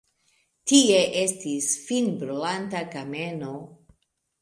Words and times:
Tie 0.71 1.03
estis 1.25 1.69
finbrulanta 1.91 2.85
kameno. 2.99 3.57